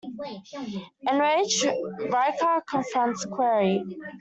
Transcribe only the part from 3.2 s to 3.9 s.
Querry.